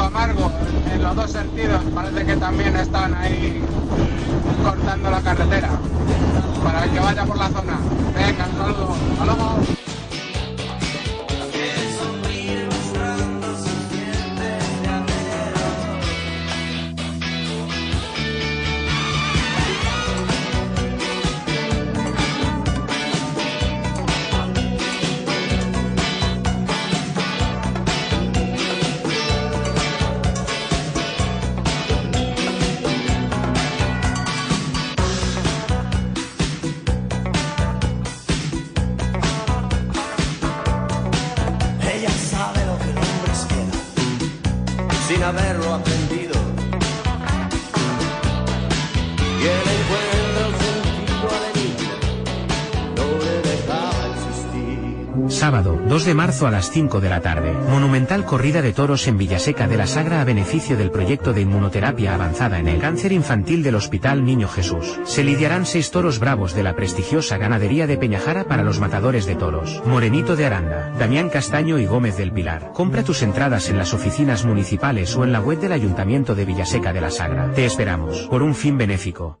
[0.00, 0.50] Amargo,
[0.92, 3.62] en los dos sentidos, parece que también están ahí
[4.64, 5.70] cortando la carretera
[6.64, 7.78] para que vaya por la zona.
[8.14, 9.81] Venga, un saludo, hasta.
[45.22, 46.32] Haberlo aprendido.
[55.42, 57.52] Sábado, 2 de marzo a las 5 de la tarde.
[57.68, 62.14] Monumental corrida de toros en Villaseca de la Sagra a beneficio del proyecto de inmunoterapia
[62.14, 65.00] avanzada en el cáncer infantil del Hospital Niño Jesús.
[65.02, 69.34] Se lidiarán seis toros bravos de la prestigiosa ganadería de Peñajara para los matadores de
[69.34, 69.82] toros.
[69.84, 72.70] Morenito de Aranda, Damián Castaño y Gómez del Pilar.
[72.72, 76.92] Compra tus entradas en las oficinas municipales o en la web del Ayuntamiento de Villaseca
[76.92, 77.50] de la Sagra.
[77.52, 79.40] Te esperamos, por un fin benéfico.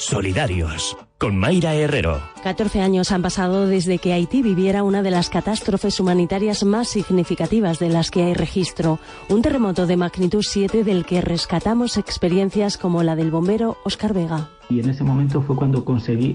[0.00, 0.96] Solidarios.
[1.18, 2.22] Con Mayra Herrero.
[2.42, 7.78] 14 años han pasado desde que Haití viviera una de las catástrofes humanitarias más significativas
[7.78, 13.02] de las que hay registro, un terremoto de magnitud 7 del que rescatamos experiencias como
[13.02, 14.48] la del bombero Oscar Vega.
[14.70, 16.34] Y en ese momento fue cuando conseguí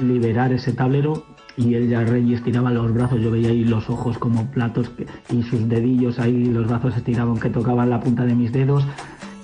[0.00, 1.24] liberar ese tablero
[1.56, 4.90] y él ya rey estiraba los brazos, yo veía ahí los ojos como platos
[5.30, 8.84] y sus dedillos ahí, los brazos estiraban que tocaban la punta de mis dedos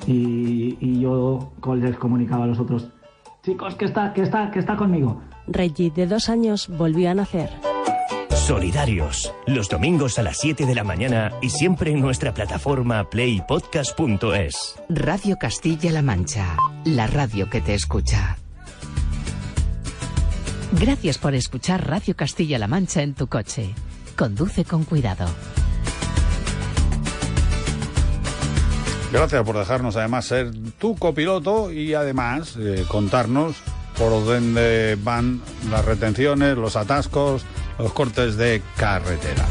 [0.07, 2.89] y, y yo les comunicaba a los otros,
[3.45, 5.21] chicos, que está, que está, que está conmigo.
[5.47, 7.51] Reggie, de dos años, volvió a nacer.
[8.31, 9.33] Solidarios.
[9.47, 14.77] Los domingos a las 7 de la mañana y siempre en nuestra plataforma playpodcast.es.
[14.89, 18.37] Radio Castilla-La Mancha, la radio que te escucha.
[20.79, 23.75] Gracias por escuchar Radio Castilla-La Mancha en tu coche.
[24.17, 25.27] Conduce con cuidado.
[29.15, 33.55] Gracias por dejarnos además ser tu copiloto y además eh, contarnos
[33.97, 37.45] por dónde van las retenciones, los atascos,
[37.79, 39.45] los cortes de carretera.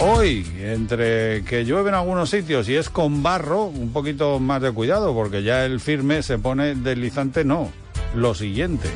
[0.00, 4.72] Hoy, entre que llueve en algunos sitios y es con barro, un poquito más de
[4.72, 7.70] cuidado porque ya el firme se pone deslizante, no,
[8.14, 8.88] lo siguiente.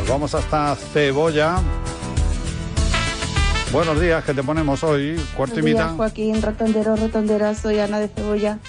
[0.00, 1.62] Nos vamos hasta Cebolla.
[3.74, 5.96] Buenos días, que te ponemos hoy, cuarto y Buenos días, mitad.
[5.96, 8.60] Joaquín, rotondero, rotondera, soy Ana de Cebolla.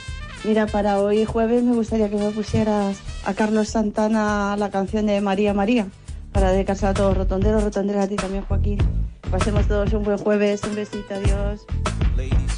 [0.44, 5.22] Mira, para hoy jueves me gustaría que me pusieras a Carlos Santana la canción de
[5.22, 5.86] María María,
[6.31, 8.80] para dedicarse a todos, rotonderos, rotonderas, a ti también, Joaquín.
[9.30, 11.68] Pasemos todos un buen jueves, un besito, adiós.
[12.18, 12.56] Ladies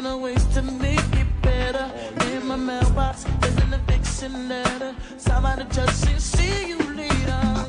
[0.00, 1.90] plan of ways to make it better.
[2.32, 4.94] In my mailbox, there's an eviction letter.
[5.16, 7.59] Somebody just the see you later.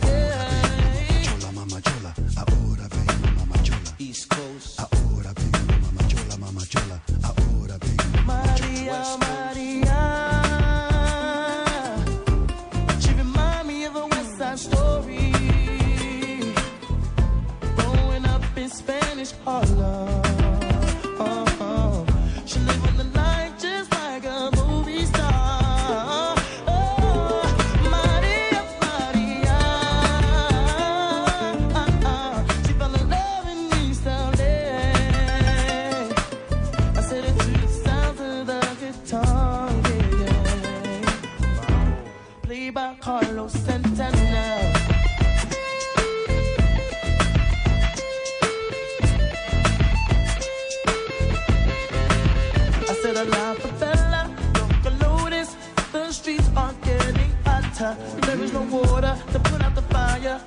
[53.25, 54.35] the life of fella.
[54.53, 55.55] Don't you notice
[55.91, 57.95] the streets are getting hotter?
[58.21, 60.41] There is no water to put out the fire.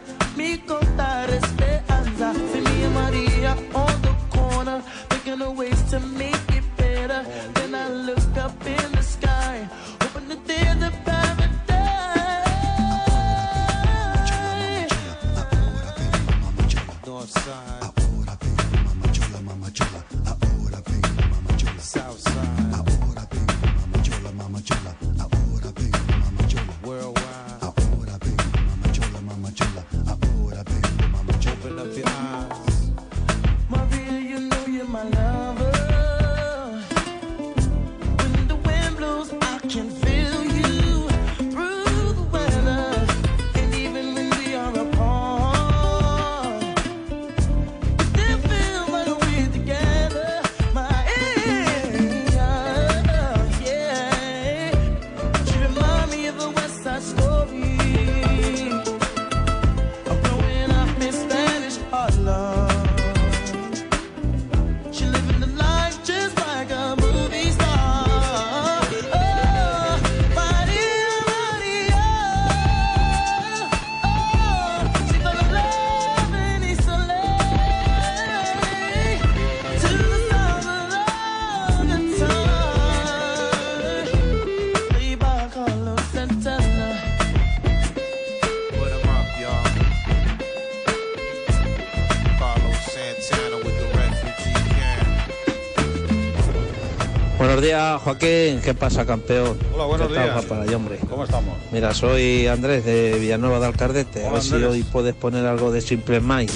[98.05, 99.57] Joaquín, ¿qué pasa, campeón?
[99.73, 100.45] Hola, buenos ¿Qué días.
[100.45, 100.99] Para ahí, hombre?
[101.09, 101.57] ¿Cómo estamos?
[101.73, 104.27] Mira, soy Andrés de Villanueva de Alcardete.
[104.27, 106.51] A ver si hoy puedes poner algo de Simple Mind.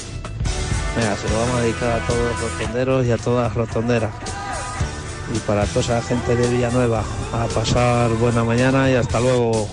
[0.95, 4.13] Mira, se lo vamos a dedicar a todos los rotonderos y a todas las rotonderas.
[5.35, 7.03] Y para toda esa gente de Villanueva,
[7.33, 9.67] a pasar buena mañana y hasta luego.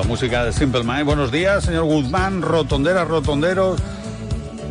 [0.00, 1.04] La música de Simple Mind.
[1.04, 3.78] Buenos días, señor Guzmán, rotonderas, rotonderos.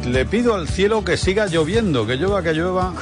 [0.08, 2.94] Le pido al cielo que siga lloviendo, que llueva, que llueva.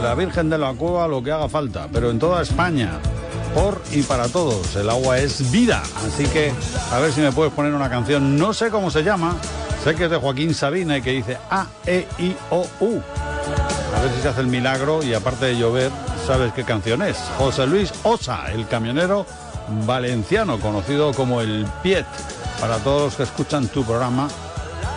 [0.00, 2.92] La Virgen de la Cueva, lo que haga falta, pero en toda España,
[3.56, 4.76] por y para todos.
[4.76, 6.52] El agua es vida, así que
[6.92, 8.36] a ver si me puedes poner una canción.
[8.36, 9.34] No sé cómo se llama,
[9.82, 13.00] sé que es de Joaquín Sabina y que dice A, E, I, O, U.
[13.96, 15.90] A ver si se hace el milagro y aparte de llover,
[16.24, 17.16] sabes qué canción es.
[17.36, 19.26] José Luis Osa, el camionero
[19.86, 22.06] valenciano, conocido como el Piet,
[22.60, 24.28] para todos los que escuchan tu programa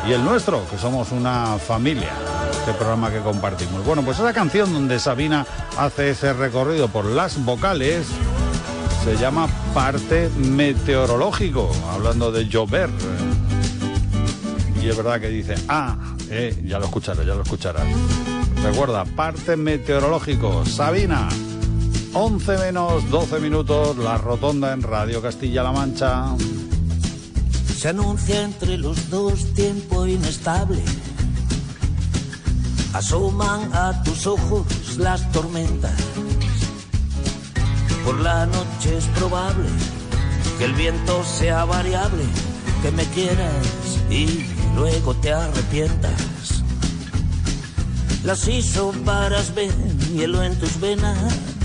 [0.07, 2.11] y el nuestro, que somos una familia,
[2.51, 3.83] este programa que compartimos.
[3.85, 5.45] Bueno, pues esa canción donde Sabina
[5.77, 8.07] hace ese recorrido por las vocales
[9.03, 12.89] se llama Parte Meteorológico, hablando de llover.
[14.81, 15.97] Y es verdad que dice, ah,
[16.29, 17.85] eh, ya lo escucharás, ya lo escucharás.
[18.63, 21.29] Recuerda, parte meteorológico, Sabina.
[22.19, 26.35] 11 menos 12 minutos, la rotonda en Radio Castilla-La Mancha.
[27.77, 30.81] Se anuncia entre los dos tiempo inestable.
[32.93, 34.65] Asoman a tus ojos
[34.97, 35.93] las tormentas.
[38.03, 39.69] Por la noche es probable
[40.57, 42.23] que el viento sea variable,
[42.81, 43.67] que me quieras
[44.09, 44.43] y
[44.75, 46.63] luego te arrepientas.
[48.23, 49.71] Las isóbaras ven
[50.15, 51.56] hielo en tus venas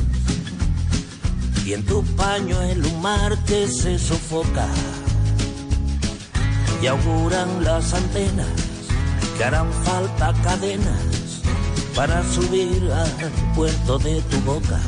[1.65, 4.67] y en tu pañuelo un mar que se sofoca
[6.83, 8.49] y auguran las antenas
[9.37, 11.43] que harán falta cadenas
[11.95, 14.81] para subir al puerto de tu boca.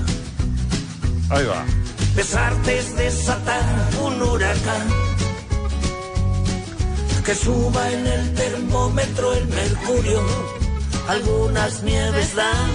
[1.31, 1.64] Ahí va.
[2.16, 3.64] Besarte es desatar
[4.02, 4.88] un huracán
[7.25, 10.23] que suba en el termómetro el mercurio.
[11.09, 12.71] Algunas nieves dan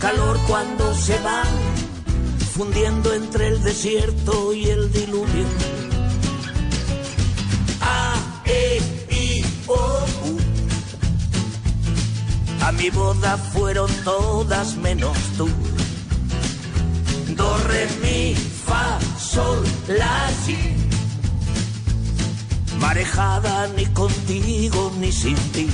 [0.00, 1.69] calor cuando se van
[2.54, 5.46] fundiendo entre el desierto y el diluvio.
[7.80, 8.80] A, E,
[9.10, 10.38] I, O, U.
[12.62, 15.48] A mi boda fueron todas menos tú.
[17.36, 20.58] Do, re, mi, fa, sol, la, si.
[22.78, 25.68] Marejada ni contigo ni sin ti.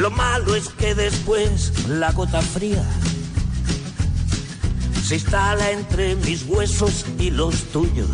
[0.00, 2.82] Lo malo es que después la gota fría
[5.04, 8.08] se instala entre mis huesos y los tuyos.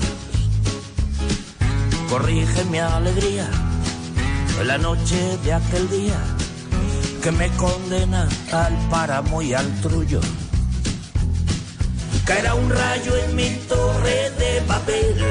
[2.11, 3.49] Corrige mi alegría
[4.65, 6.19] la noche de aquel día
[7.23, 10.21] que me condena al páramo y al trullo.
[12.25, 15.25] Caerá un rayo en mi torre de papel,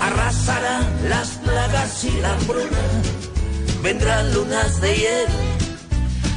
[0.00, 3.27] arrasarán las plagas y la hambruna
[3.88, 5.26] vendrán lunas de hiel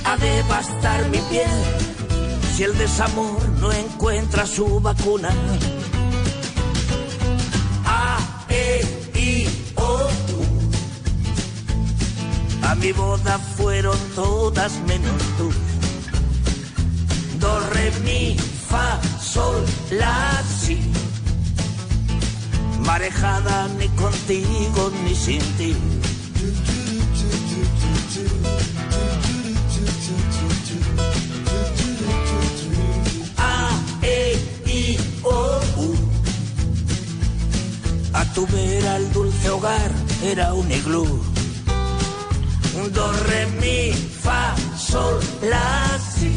[0.05, 1.59] a devastar mi piel
[2.55, 5.31] si el desamor no encuentra su vacuna.
[7.85, 8.81] A, E,
[9.15, 9.95] I, O,
[10.39, 10.41] U.
[12.69, 15.51] A mi boda fueron todas menos tú.
[17.41, 18.37] Do, re, mi,
[18.69, 20.79] fa, sol, la, si.
[22.79, 25.75] Marejada ni contigo ni sin ti.
[38.31, 39.91] A tu vera el dulce hogar
[40.23, 41.05] era un iglú.
[42.93, 46.31] Do, re, mi, fa, sol, la, si.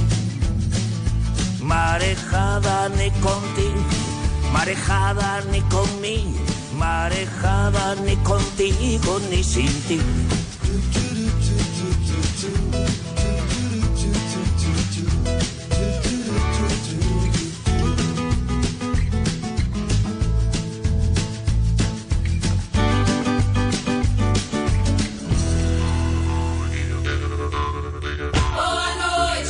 [1.63, 3.85] Marejada ni contigo,
[4.53, 6.41] marejada ni conmigo,
[6.77, 10.01] marejada ni contigo ni sin ti.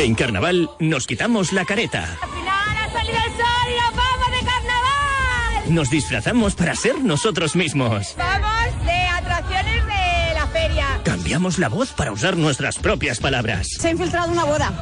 [0.04, 2.18] En carnaval nos quitamos la careta.
[2.20, 5.74] ¡Al final ha salido el sol y nos vamos de carnaval!
[5.74, 8.14] Nos disfrazamos para ser nosotros mismos.
[8.18, 11.00] Vamos de atracciones de la feria.
[11.04, 13.66] Cambiamos la voz para usar nuestras propias palabras.
[13.80, 14.74] Se ha infiltrado una boda,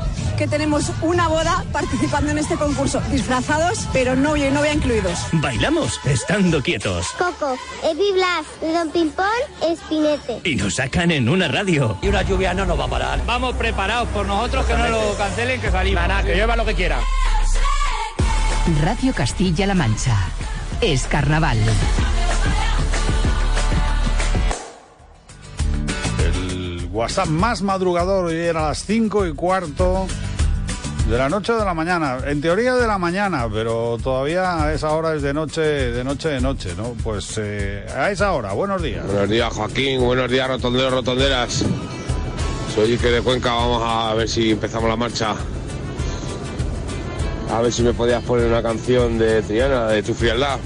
[0.42, 5.20] que tenemos una boda participando en este concurso, disfrazados, pero novio y novia incluidos.
[5.35, 7.07] Bailamos estando quietos.
[7.16, 9.26] Coco, Epi Blas, Don Pimpón,
[9.62, 10.40] Espinete.
[10.42, 11.96] Y nos sacan en una radio.
[12.02, 13.24] Y una lluvia no nos va a parar.
[13.24, 16.09] Vamos preparados por nosotros que no lo cancelen, que salimos.
[16.09, 16.98] Nada, que llueva lo que quiera.
[18.83, 20.16] Radio Castilla-La Mancha.
[20.81, 21.59] Es carnaval.
[26.18, 30.09] El WhatsApp más madrugador hoy era a las 5 y cuarto
[31.08, 32.18] de la noche o de la mañana.
[32.26, 36.28] En teoría de la mañana, pero todavía a esa hora es de noche, de noche,
[36.28, 36.94] de noche, ¿no?
[37.02, 39.04] Pues eh, a esa hora, buenos días.
[39.06, 40.00] Buenos días, Joaquín.
[40.00, 41.64] Buenos días, rotonderos, rotonderas.
[42.74, 43.52] Soy Ike de Cuenca.
[43.52, 45.34] Vamos a ver si empezamos la marcha.
[47.50, 50.58] A ver si me podías poner una canción de Triana, de Tu Frialdad.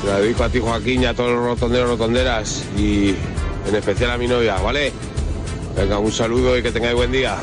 [0.00, 2.64] Se la dedico a ti, Joaquín, y a todos los rotonderos, rotonderas.
[2.76, 3.14] Y
[3.68, 4.92] en especial a mi novia, ¿vale?
[5.76, 7.36] Venga, un saludo y que tengáis buen día.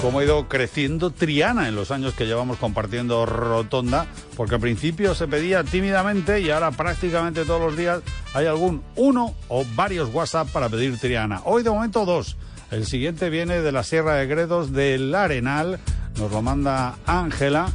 [0.00, 5.14] Cómo ha ido creciendo Triana en los años que llevamos compartiendo Rotonda, porque al principio
[5.14, 8.00] se pedía tímidamente y ahora prácticamente todos los días
[8.32, 11.42] hay algún uno o varios WhatsApp para pedir Triana.
[11.44, 12.36] Hoy de momento dos.
[12.70, 15.78] El siguiente viene de la Sierra de Gredos del Arenal,
[16.18, 17.68] nos lo manda Ángela.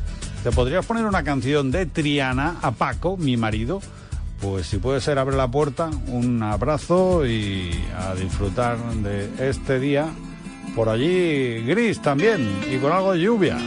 [0.44, 3.82] ¿Te podrías poner una canción de Triana a Paco, mi marido?
[4.42, 10.08] Pues si puede ser, abre la puerta, un abrazo y a disfrutar de este día.
[10.76, 13.58] Por allí gris también y con algo de lluvia.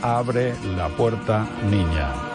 [0.00, 2.33] Abre la puerta, niña.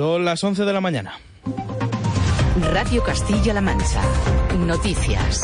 [0.00, 1.20] Son las 11 de la mañana.
[2.72, 4.00] Radio Castilla-La Mancha.
[4.58, 5.42] Noticias.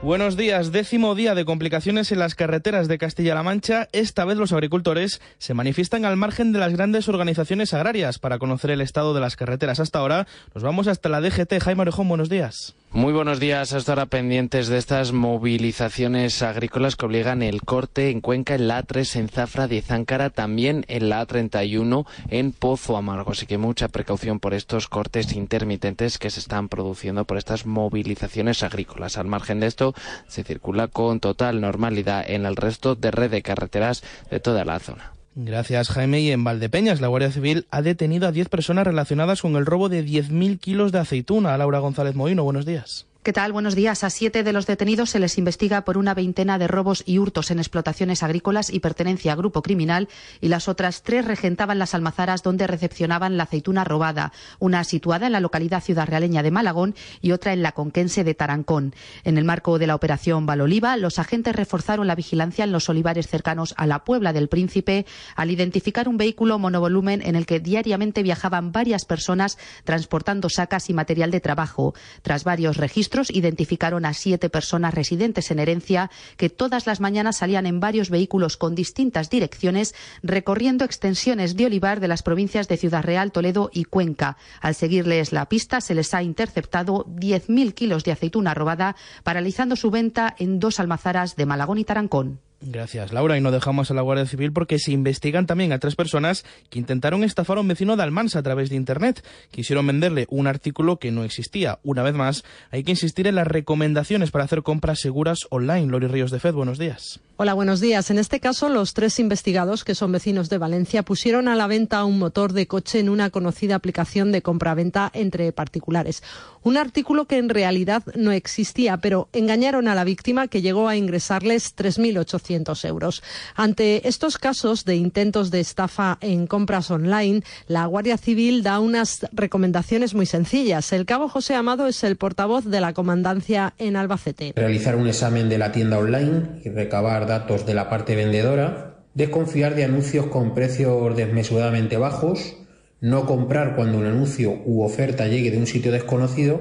[0.00, 0.70] Buenos días.
[0.70, 3.88] Décimo día de complicaciones en las carreteras de Castilla-La Mancha.
[3.90, 8.20] Esta vez los agricultores se manifiestan al margen de las grandes organizaciones agrarias.
[8.20, 11.60] Para conocer el estado de las carreteras hasta ahora, nos vamos hasta la DGT.
[11.60, 12.76] Jaime Orejón, buenos días.
[12.90, 13.74] Muy buenos días.
[13.74, 18.82] Hasta ahora pendientes de estas movilizaciones agrícolas que obligan el corte en Cuenca, en la
[18.82, 23.32] A3, en Zafra de Záncara, también en la A31, en Pozo Amargo.
[23.32, 28.62] Así que mucha precaución por estos cortes intermitentes que se están produciendo por estas movilizaciones
[28.62, 29.18] agrícolas.
[29.18, 29.94] Al margen de esto,
[30.26, 34.78] se circula con total normalidad en el resto de red de carreteras de toda la
[34.80, 35.17] zona.
[35.40, 36.20] Gracias, Jaime.
[36.20, 39.88] Y en Valdepeñas, la Guardia Civil ha detenido a 10 personas relacionadas con el robo
[39.88, 41.56] de 10.000 kilos de aceituna.
[41.56, 43.07] Laura González Moino, buenos días.
[43.24, 43.52] ¿Qué tal?
[43.52, 44.04] Buenos días.
[44.04, 47.50] A siete de los detenidos se les investiga por una veintena de robos y hurtos
[47.50, 50.08] en explotaciones agrícolas y pertenencia a grupo criminal
[50.40, 55.32] y las otras tres regentaban las almazaras donde recepcionaban la aceituna robada, una situada en
[55.32, 58.94] la localidad ciudad realeña de Malagón y otra en la conquense de Tarancón.
[59.24, 63.26] En el marco de la operación Valoliva, los agentes reforzaron la vigilancia en los olivares
[63.26, 68.22] cercanos a la Puebla del Príncipe al identificar un vehículo monovolumen en el que diariamente
[68.22, 71.94] viajaban varias personas transportando sacas y material de trabajo.
[72.22, 77.66] Tras varios registros, identificaron a siete personas residentes en herencia que todas las mañanas salían
[77.66, 83.02] en varios vehículos con distintas direcciones recorriendo extensiones de olivar de las provincias de Ciudad
[83.02, 84.36] Real, Toledo y Cuenca.
[84.60, 89.90] Al seguirles la pista se les ha interceptado 10.000 kilos de aceituna robada, paralizando su
[89.90, 92.47] venta en dos almazaras de Malagón y Tarancón.
[92.60, 93.38] Gracias, Laura.
[93.38, 96.78] Y no dejamos a la Guardia Civil porque se investigan también a tres personas que
[96.78, 99.24] intentaron estafar a un vecino de Almansa a través de Internet.
[99.50, 101.78] Quisieron venderle un artículo que no existía.
[101.84, 105.86] Una vez más, hay que insistir en las recomendaciones para hacer compras seguras online.
[105.86, 107.20] Lori Ríos de Fed, buenos días.
[107.40, 108.10] Hola, buenos días.
[108.10, 112.02] En este caso, los tres investigados, que son vecinos de Valencia, pusieron a la venta
[112.02, 116.24] un motor de coche en una conocida aplicación de compra-venta entre particulares.
[116.64, 120.96] Un artículo que en realidad no existía, pero engañaron a la víctima que llegó a
[120.96, 123.22] ingresarles 3.800 euros.
[123.54, 129.28] Ante estos casos de intentos de estafa en compras online, la Guardia Civil da unas
[129.30, 130.92] recomendaciones muy sencillas.
[130.92, 134.54] El cabo José Amado es el portavoz de la comandancia en Albacete.
[134.56, 139.74] Realizar un examen de la tienda online y recabar datos de la parte vendedora, desconfiar
[139.74, 142.56] de anuncios con precios desmesuradamente bajos,
[143.00, 146.60] no comprar cuando un anuncio u oferta llegue de un sitio desconocido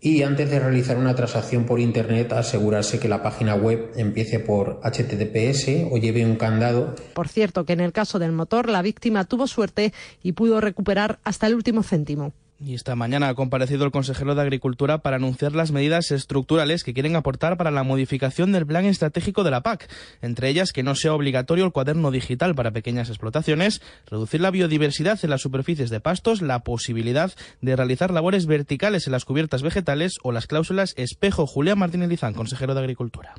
[0.00, 4.80] y antes de realizar una transacción por Internet asegurarse que la página web empiece por
[4.82, 6.94] HTTPS o lleve un candado.
[7.14, 9.92] Por cierto, que en el caso del motor la víctima tuvo suerte
[10.22, 12.32] y pudo recuperar hasta el último céntimo.
[12.60, 16.92] Y esta mañana ha comparecido el consejero de Agricultura para anunciar las medidas estructurales que
[16.92, 19.88] quieren aportar para la modificación del plan estratégico de la PAC,
[20.22, 25.20] entre ellas que no sea obligatorio el cuaderno digital para pequeñas explotaciones, reducir la biodiversidad
[25.22, 30.16] en las superficies de pastos, la posibilidad de realizar labores verticales en las cubiertas vegetales
[30.24, 31.46] o las cláusulas espejo.
[31.46, 33.36] Julián Martínez Lizán, consejero de Agricultura.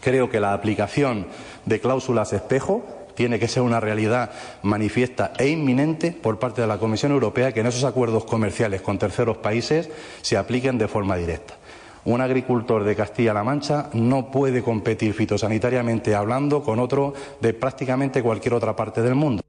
[0.00, 1.26] Creo que la aplicación
[1.66, 4.30] de cláusulas espejo tiene que ser una realidad
[4.62, 8.98] manifiesta e inminente por parte de la Comisión Europea que en esos acuerdos comerciales con
[8.98, 9.90] terceros países
[10.22, 11.54] se apliquen de forma directa.
[12.06, 18.54] Un agricultor de Castilla-La Mancha no puede competir fitosanitariamente hablando con otro de prácticamente cualquier
[18.54, 19.43] otra parte del mundo.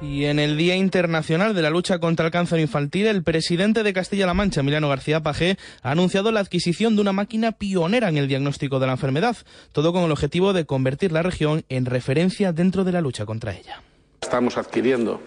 [0.00, 3.92] Y en el Día Internacional de la Lucha contra el Cáncer Infantil, el presidente de
[3.92, 8.28] Castilla-La Mancha, Emiliano García Pajé, ha anunciado la adquisición de una máquina pionera en el
[8.28, 9.36] diagnóstico de la enfermedad,
[9.72, 13.52] todo con el objetivo de convertir la región en referencia dentro de la lucha contra
[13.52, 13.82] ella.
[14.20, 15.20] Estamos adquiriendo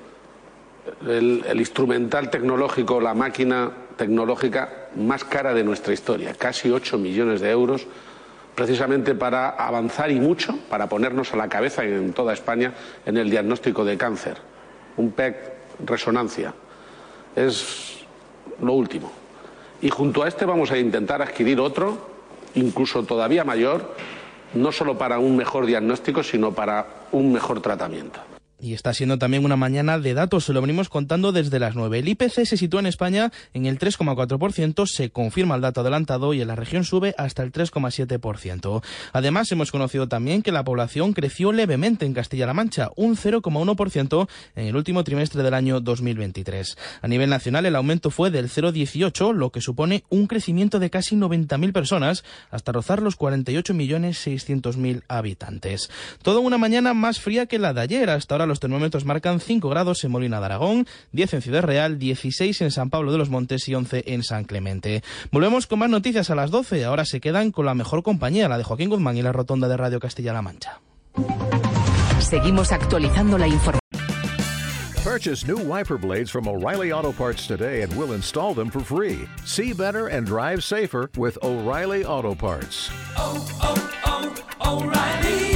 [1.05, 7.51] el, instrumental tecnológico, la máquina tecnológica más cara de nuestra historia, casi 8 millones de
[7.51, 7.85] euros
[8.55, 12.73] precisamente para avanzar y mucho, para ponernos a la cabeza en toda España
[13.05, 14.50] en el diagnóstico de cáncer
[14.97, 15.35] un PEC
[15.85, 16.53] resonancia.
[17.35, 17.99] Es
[18.61, 19.11] lo último.
[19.81, 21.97] Y junto a este vamos a intentar adquirir otro,
[22.55, 23.95] incluso todavía mayor,
[24.53, 28.19] no solo para un mejor diagnóstico, sino para un mejor tratamiento.
[28.61, 31.97] Y está siendo también una mañana de datos, se lo venimos contando desde las 9.
[31.97, 36.41] El IPC se sitúa en España en el 3,4%, se confirma el dato adelantado y
[36.41, 38.83] en la región sube hasta el 3,7%.
[39.13, 44.67] Además, hemos conocido también que la población creció levemente en Castilla-La Mancha, un 0,1% en
[44.67, 46.77] el último trimestre del año 2023.
[47.01, 51.15] A nivel nacional, el aumento fue del 0,18, lo que supone un crecimiento de casi
[51.15, 55.89] 90.000 personas, hasta rozar los 48.600.000 habitantes.
[56.21, 59.67] Toda una mañana más fría que la de ayer, hasta ahora los termómetros marcan 5
[59.69, 63.29] grados en Molina de Aragón, 10 en Ciudad Real, 16 en San Pablo de los
[63.29, 65.03] Montes y 11 en San Clemente.
[65.31, 66.85] Volvemos con más noticias a las 12.
[66.85, 69.77] Ahora se quedan con la mejor compañía, la de Joaquín Guzmán y la rotonda de
[69.77, 70.79] Radio Castilla-La Mancha.
[72.19, 73.81] Seguimos actualizando la información.
[75.03, 79.27] Purchase new wiper blades from O'Reilly Auto Parts today and we'll install them for free.
[79.45, 82.91] See better and drive safer with O'Reilly Auto Parts.
[83.17, 85.51] Oh, oh, oh, O'Reilly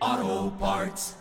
[0.00, 1.15] Auto Parts.